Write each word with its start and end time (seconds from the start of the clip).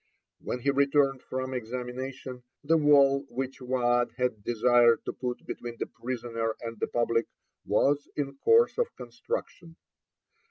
When 0.39 0.61
he 0.61 0.71
returned 0.71 1.21
from 1.21 1.53
examination, 1.53 2.41
the 2.63 2.75
wall 2.77 3.23
which 3.29 3.61
Waad 3.61 4.13
had 4.17 4.43
desired 4.43 5.05
to 5.05 5.13
put 5.13 5.45
between 5.45 5.77
the 5.77 5.85
prisoner 5.85 6.55
and 6.59 6.79
the 6.79 6.87
public 6.87 7.27
was 7.67 8.09
in 8.15 8.35
course 8.39 8.79
of 8.79 8.95
construction. 8.95 9.75